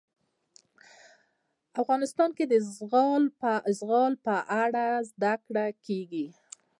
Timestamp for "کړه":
5.45-5.65